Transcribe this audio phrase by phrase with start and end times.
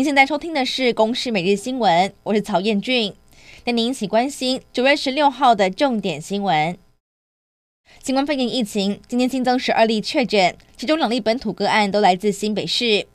[0.00, 3.12] 您现在收听的是《公视每日新闻》，我是曹彦俊，
[3.64, 6.74] 带您一起关心九月十六号的重点新闻。
[8.02, 13.06] 新冠肺炎疫情今天新增十二例确诊，其中两例本土个案都来自新北市。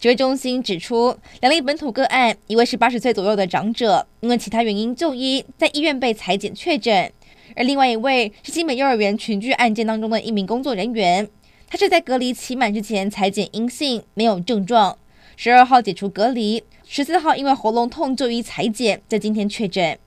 [0.00, 7.08] 指挥中心指出，两例本土个案，一位是八十岁左右的长者，因为其他原因就医，在医院被采检确诊；
[7.54, 11.28] 而另外一位是新北幼儿园群聚案件当中的一名工作人员，
[11.68, 14.98] 他是在隔离期满之前采检阴性，没有症状。
[15.36, 19.98] 十二号解除隔离，十四号因为喉咙痛就医裁剪，在今天确诊。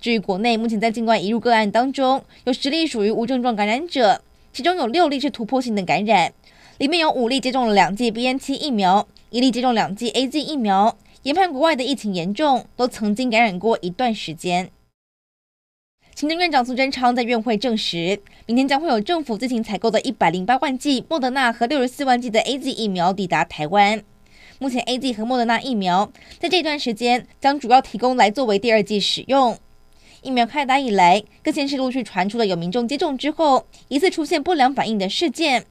[0.00, 6.32] 至于国内目前在境外移入个案当中，有十例属于无症状感染者，其中有六例是突破性的感染，
[6.78, 10.98] 里面有五例接种了两剂 BNT 疫苗，一例接种两剂 AZ 疫苗。
[11.22, 14.70] 研判国外的疫情严重，都曾经感染过一段时间。
[16.14, 24.02] 行政院长苏贞昌在院会证实，明天将会有政府自行采购的一百零八万剂莫德纳和六十四万剂的 AZ 疫苗抵达台湾。
[24.58, 29.58] 目前，A Z 和莫德纳疫苗在这段时间将主要提供来作为第二剂使用。
[30.22, 35.66] 疫苗开打以来，各县市陆续传出了有民众接种之后疑似出现不良反应的事件。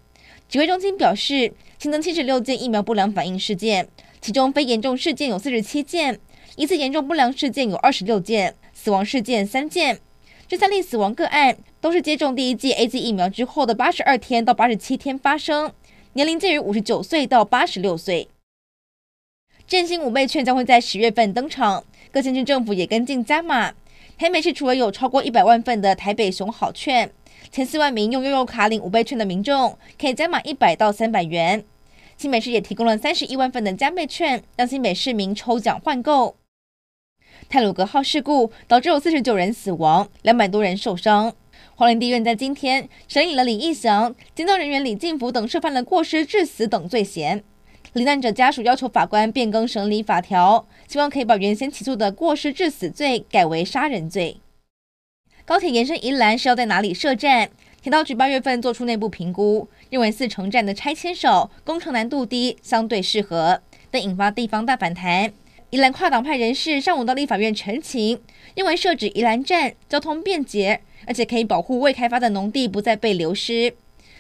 [0.48, 3.88] 指挥中心表示，新增七十六件疫苗不良反应事件，
[4.22, 6.20] 其中非严重事件有四十七件，
[6.56, 10.00] 疑似严重不良事件有二十六件，死亡事件三件。
[10.48, 15.72] 这三例死亡个案都是接种第一剂 A Z 疫苗之后的八十二天到八十七天发生，
[16.14, 18.30] 年龄介于五十九岁到八十六岁。
[19.68, 23.74] 振兴五倍券将会在十月份登场，各县市政府也跟进加码。
[24.16, 27.12] 台北市除了有超过一百万份的台北熊好券，
[27.52, 31.66] 前四万名用悠游卡领五倍券的民众可以加码一百到三百元。
[32.16, 36.36] 新北市也提供了三十一万份的加倍券，让新北市民抽奖换购。
[37.50, 41.34] 泰鲁格号事故导致有四十九人死亡，两百多人受伤。
[41.74, 47.44] 花莲地院在今天审理了李义祥、监造人员李进福等涉犯了过失致死等罪嫌。
[47.96, 54.36] 罹难者家属要求法官变更审理法条，希望可以把原先起诉的过失致死罪改为杀人罪。
[55.46, 57.50] 高铁延伸宜兰是要在哪里设站？
[57.82, 65.32] 铁道局八月份做出内部评估，认为四城站的拆迁少，工程难度低，相对适合，但引发地方大反弹。
[65.70, 68.20] 宜兰跨党派人士上午到立法院陈情，
[68.56, 73.74] 认为设置宜兰站交通便捷，而且可以保护未开发的农地不再被流失。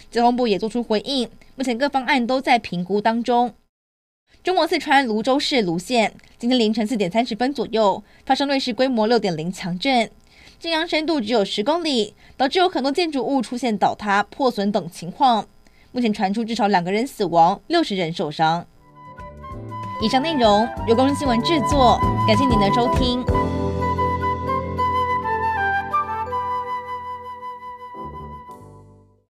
[0.10, 3.54] 交通部也做出回应，目前各方案都在评估当中。
[4.44, 10.10] 中国四川泸州市泸县今天凌晨四点三十分左右发生芮氏规模六点零强震，
[10.60, 15.48] 震央深度只有十公里，导致有很多建筑物出现倒塌、破损等情况。
[15.92, 18.66] 目前传出至少两个人死亡，六十人受伤。
[20.02, 23.24] 以上内容由公众新闻制作，感谢您的收听。